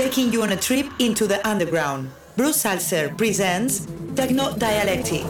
[0.00, 2.10] taking you on a trip into the underground.
[2.34, 5.28] Bruce Zalcer presents Techno Dialectic.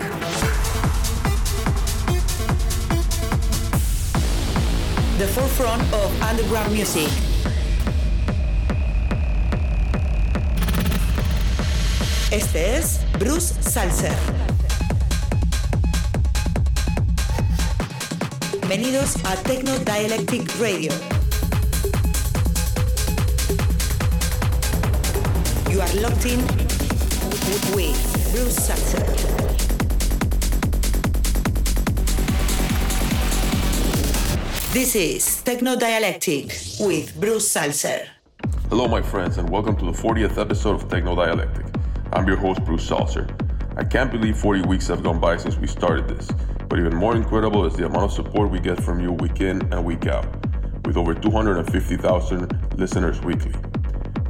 [5.19, 7.11] The forefront of underground music.
[12.30, 14.14] Este es Bruce Zalcer.
[18.52, 21.20] Bienvenidos a Techno Dialectic Radio.
[25.80, 28.69] Are locked in with Bruce.
[34.74, 38.07] This is Techno Dialectic with Bruce Zalcer.
[38.69, 41.65] Hello, my friends, and welcome to the 40th episode of Techno Dialectic.
[42.12, 43.27] I'm your host, Bruce Zalcer.
[43.79, 46.30] I can't believe 40 weeks have gone by since we started this,
[46.69, 49.62] but even more incredible is the amount of support we get from you week in
[49.73, 50.27] and week out,
[50.85, 53.55] with over 250,000 listeners weekly.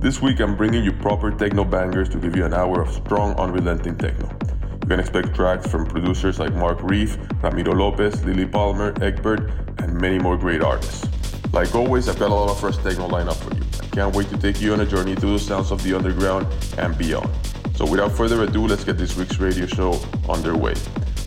[0.01, 3.35] This week, I'm bringing you proper techno bangers to give you an hour of strong,
[3.35, 4.35] unrelenting techno.
[4.83, 10.01] You can expect tracks from producers like Mark Reeve, Ramiro Lopez, Lilly Palmer, Egbert, and
[10.01, 11.07] many more great artists.
[11.53, 13.63] Like always, I've got a lot of fresh techno lineup for you.
[13.83, 16.47] I can't wait to take you on a journey through the sounds of the underground
[16.79, 17.29] and beyond.
[17.75, 20.77] So without further ado, let's get this week's radio show underway.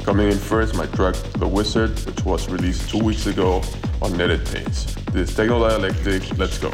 [0.04, 3.62] Coming in first, my track The Wizard, which was released two weeks ago
[4.02, 4.96] on Kneaded Pains.
[5.12, 6.72] This is Techno Dialectic, let's go.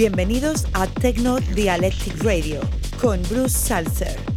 [0.00, 2.62] Bienvenidos a Techno Dialectic Radio
[3.02, 4.29] con Bruce Salzer.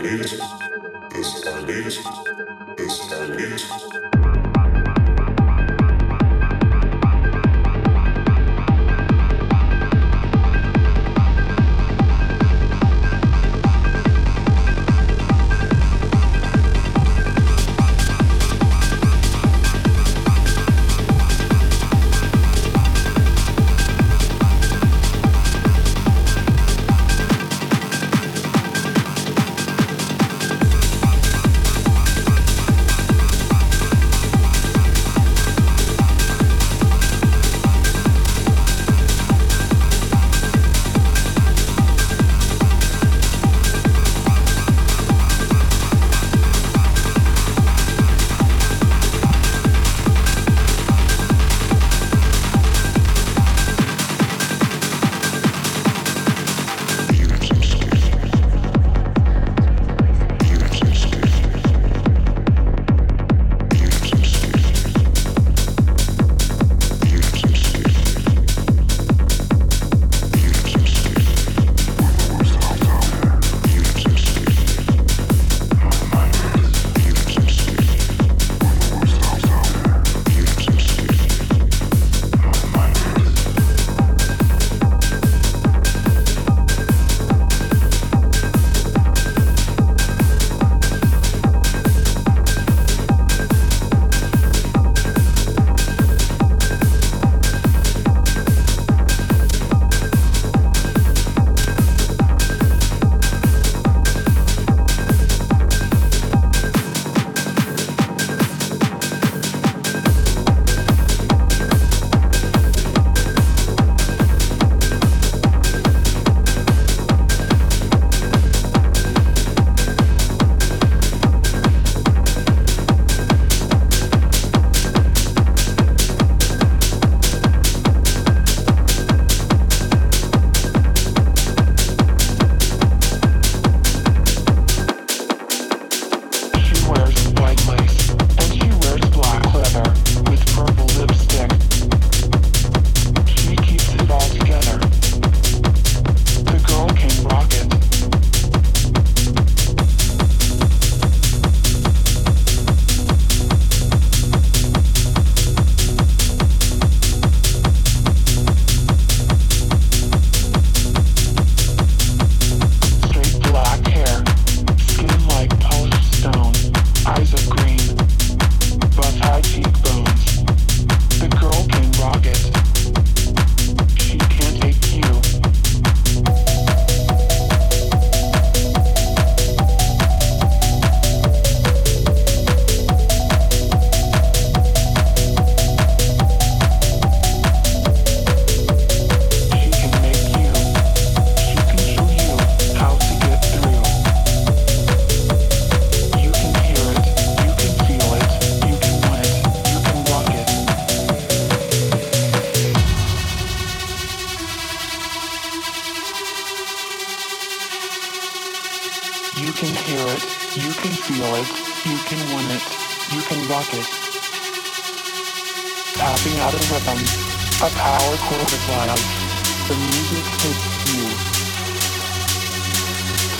[0.00, 0.40] Escalés,
[1.14, 2.00] escalés,
[2.78, 4.19] escalés.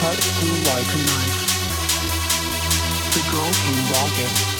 [0.00, 1.44] Cut through like a knife.
[3.12, 4.59] The girl can rock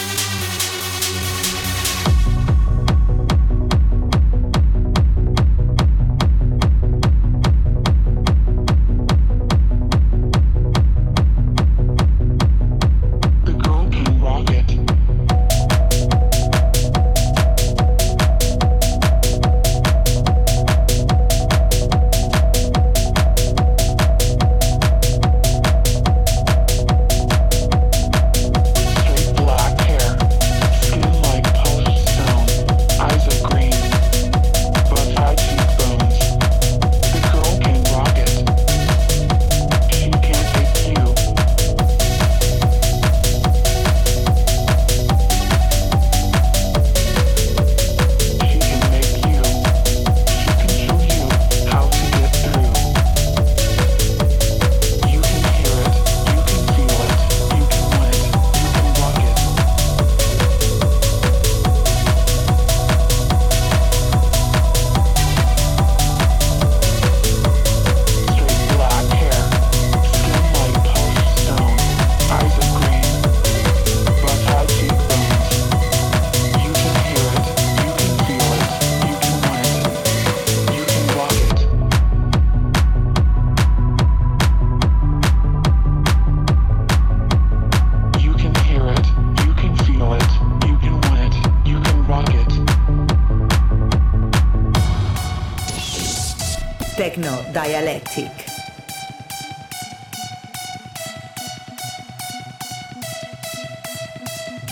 [97.63, 98.33] dialectic.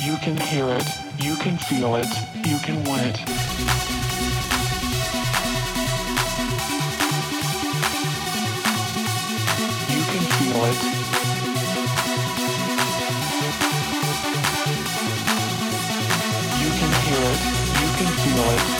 [0.06, 2.08] You can hear it, you can feel it,
[2.46, 3.18] you can want it.
[9.94, 10.78] You can feel it.
[16.62, 17.40] You can hear it,
[17.80, 18.77] you can feel it,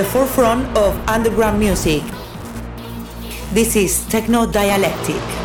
[0.00, 2.02] the forefront of underground music.
[3.52, 5.39] This is Techno Dialectic.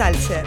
[0.00, 0.41] Es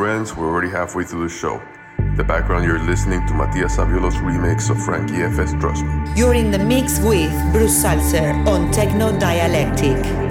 [0.00, 1.60] friends, we're already halfway through the show.
[1.98, 6.12] In the background, you're listening to Mattia Saviolo's remix of Frankyeffe's Trust Me.
[6.16, 10.29] You're in the mix with Bruce Zalcer on Techno Dialectic.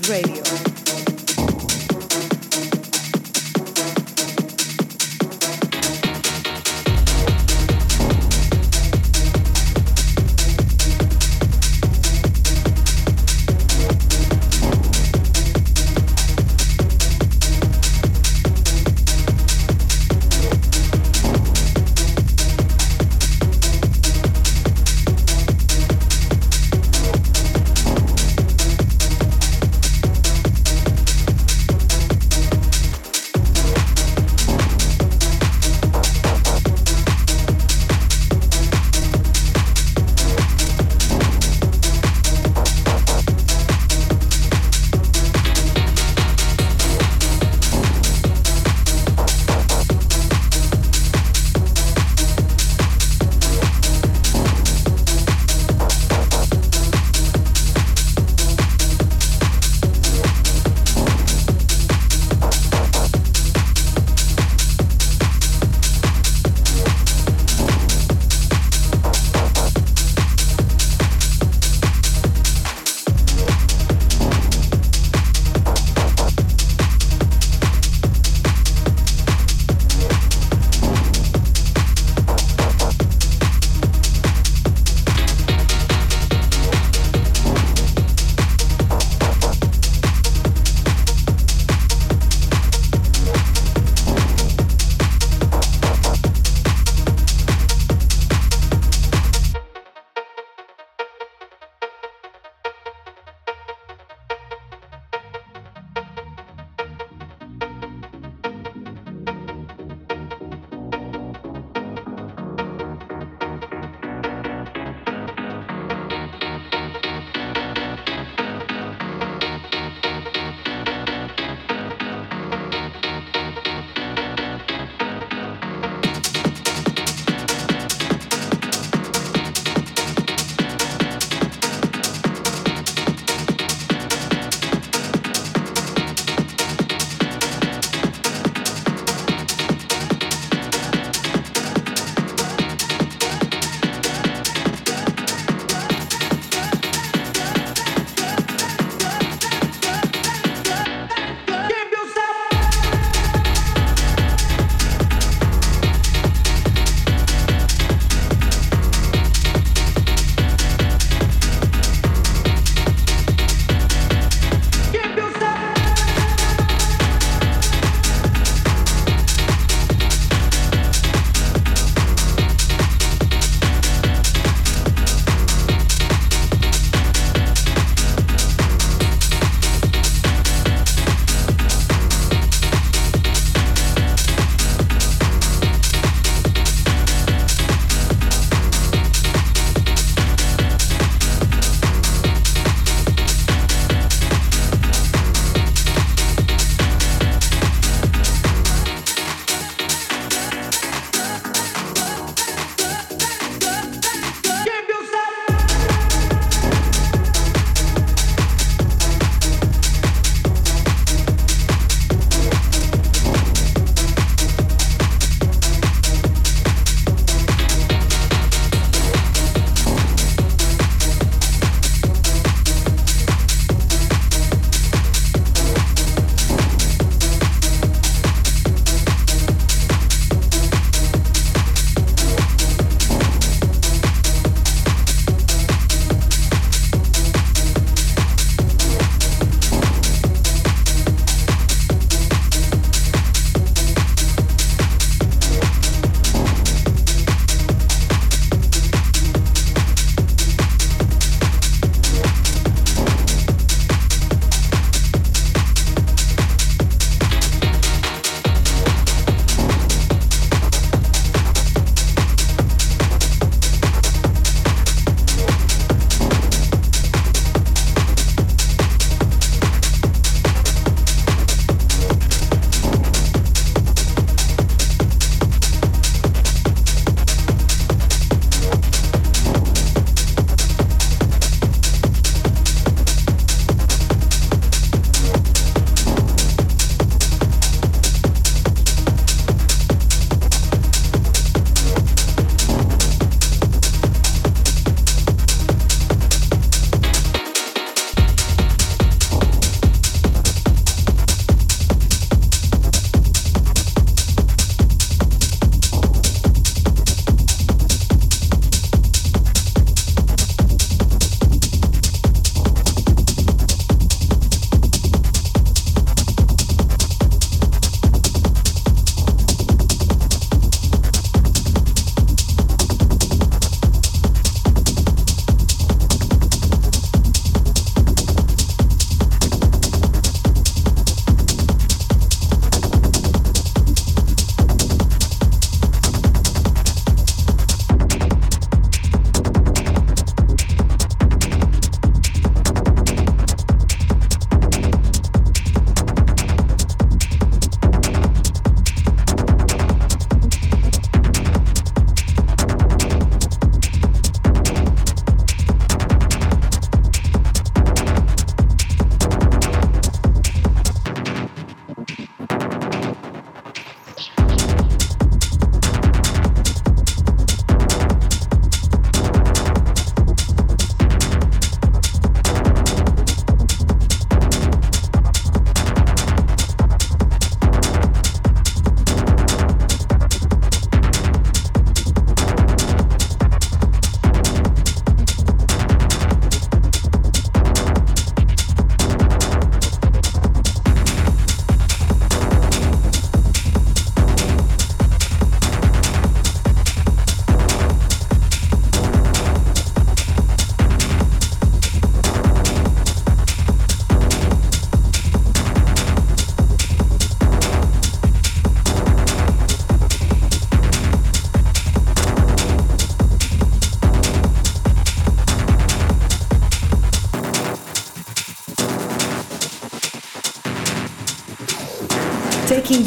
[0.00, 1.11] Radio.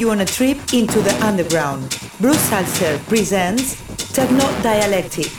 [0.06, 1.98] You on a trip into the underground.
[2.20, 3.74] Bruce Zalcer presents
[4.14, 5.32] Techno Dialectic.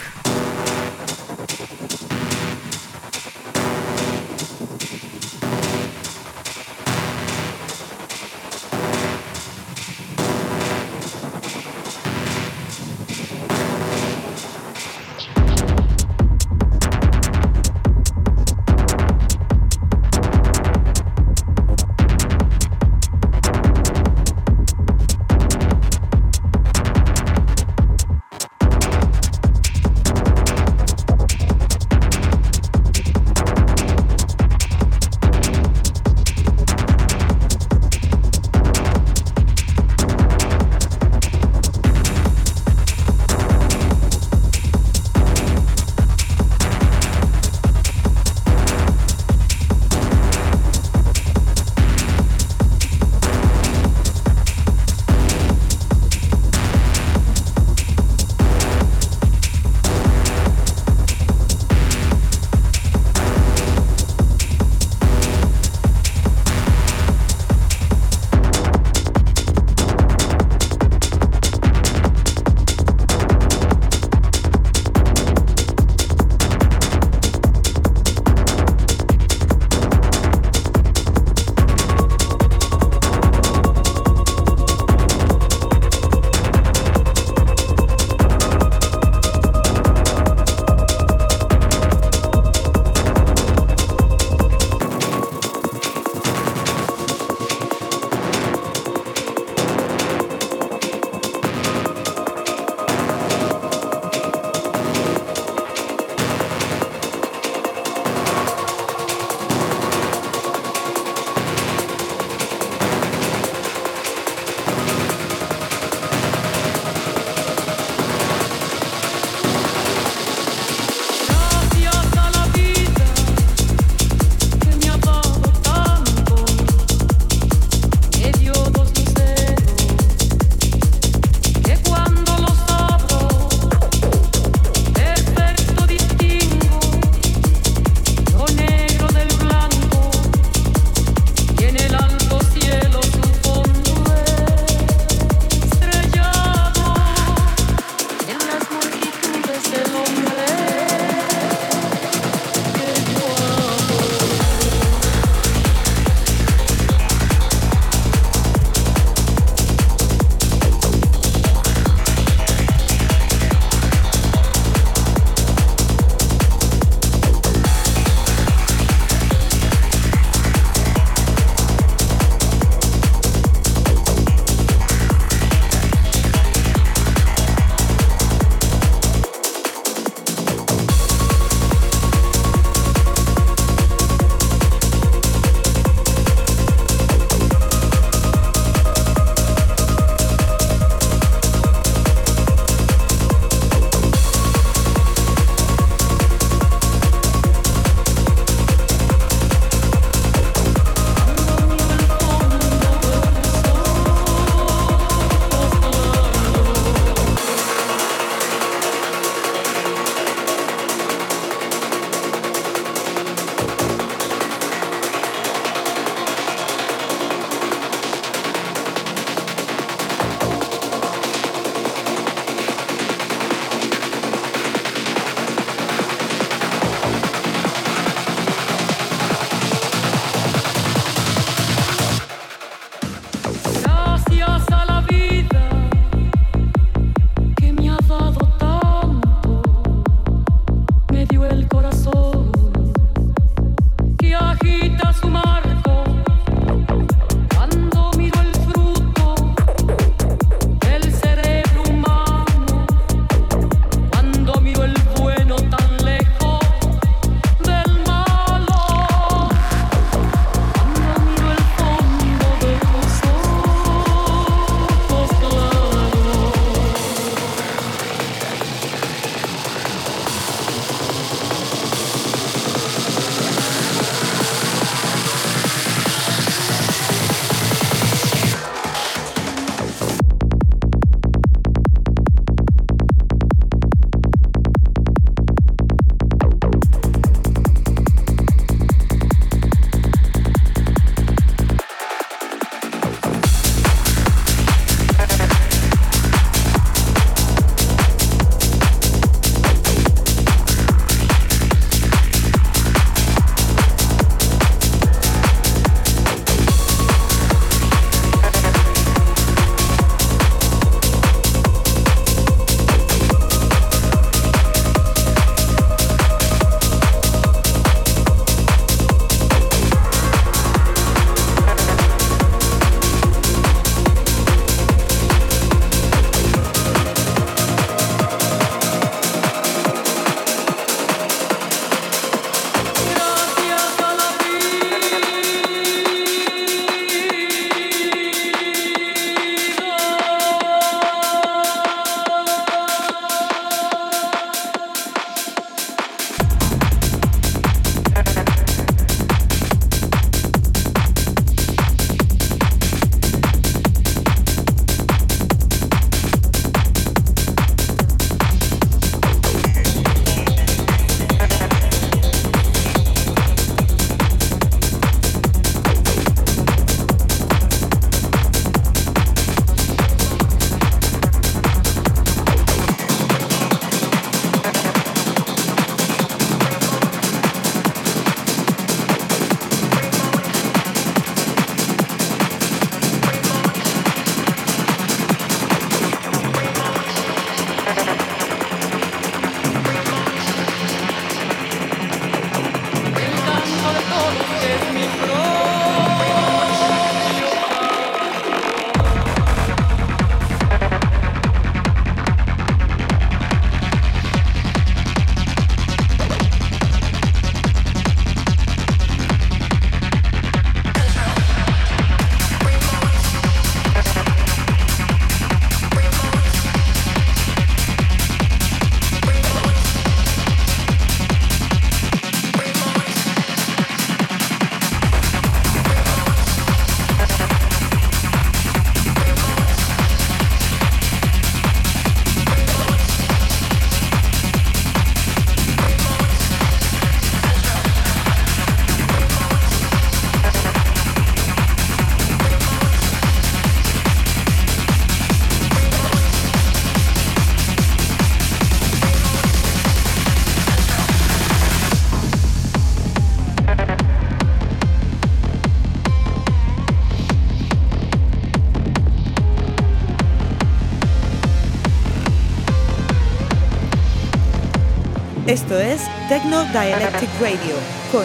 [465.66, 467.74] Esto es Techno Dialectic Radio
[468.12, 468.24] con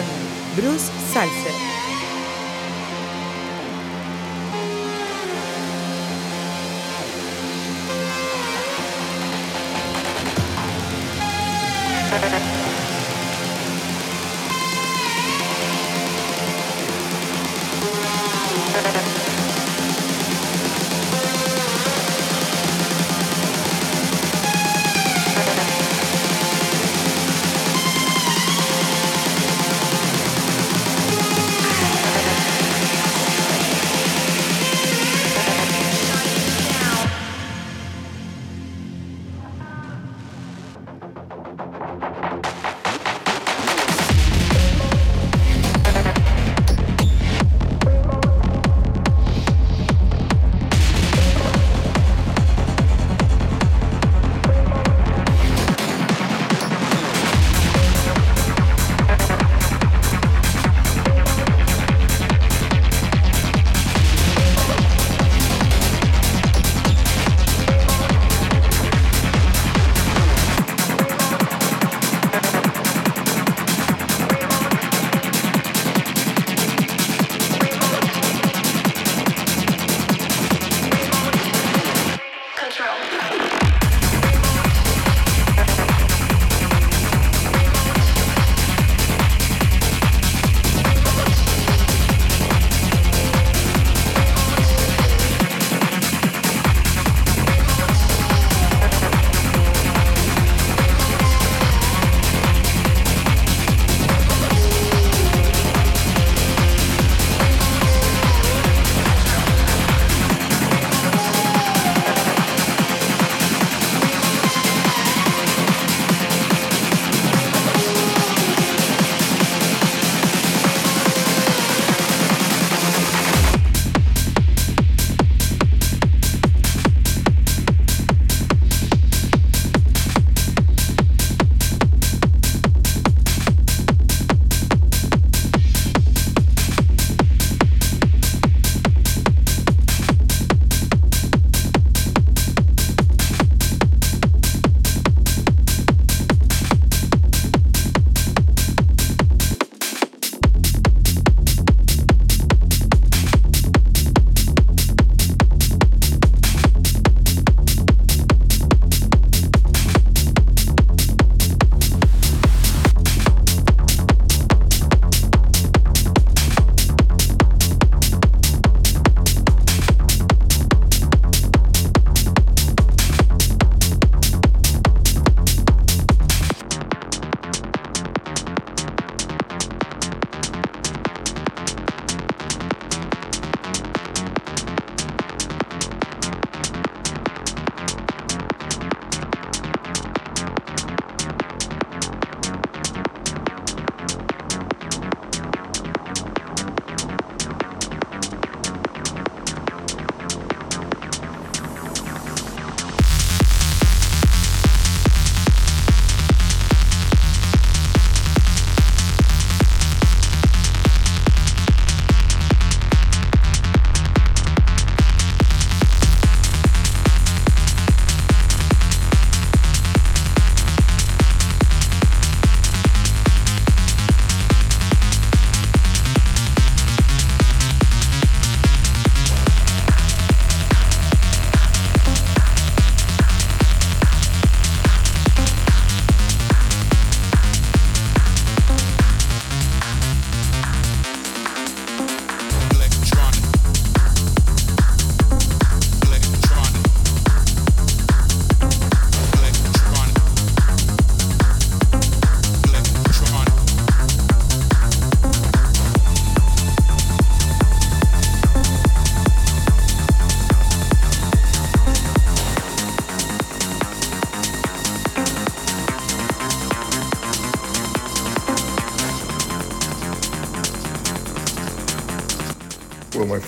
[0.54, 1.71] Bruce Salzer.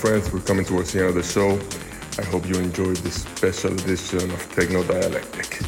[0.05, 1.59] Friends, we're coming towards the end of the show.
[2.23, 5.63] I hope you enjoyed this special edition of Techno Dialectic.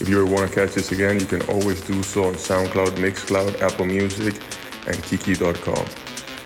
[0.00, 2.94] If you ever want to catch this again, you can always do so on SoundCloud,
[3.02, 4.40] Mixcloud, Apple Music,
[4.86, 5.86] and Kiki.com.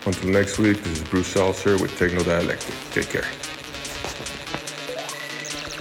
[0.07, 2.74] Until next week, this is Bruce Zalcer with Techno Dialectic.
[2.93, 3.29] Take care.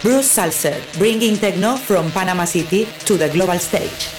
[0.01, 4.16] Bruce Zalcer, bringing techno from Panama City to the global stage.